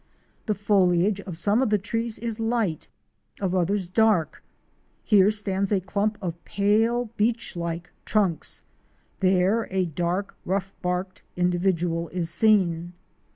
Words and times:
The 0.47 0.55
foliage 0.55 1.21
of 1.21 1.37
some 1.37 1.61
of 1.61 1.69
the 1.69 1.77
trees 1.77 2.17
is 2.17 2.39
light, 2.39 2.87
of 3.39 3.53
others 3.53 3.87
dark; 3.87 4.43
here 5.03 5.29
stands 5.29 5.71
a 5.71 5.79
clump 5.79 6.17
of 6.23 6.43
pale 6.43 7.11
beechlike 7.19 7.91
trunks, 8.03 8.63
there 9.19 9.67
a 9.69 9.85
dark, 9.85 10.35
rough 10.43 10.73
barked 10.81 11.21
individual 11.37 12.09
is 12.09 12.31
seen. 12.31 12.93